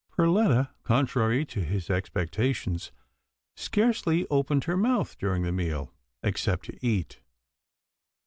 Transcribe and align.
Perletta, 0.09 0.69
contrary 0.81 1.45
to 1.45 1.61
his 1.63 1.87
expectations, 1.91 2.91
scarcely 3.55 4.25
opened 4.31 4.63
her 4.63 4.75
mouth 4.75 5.15
during 5.19 5.43
the 5.43 5.51
meal, 5.51 5.93
except 6.23 6.65
to 6.65 6.79
eat. 6.83 7.19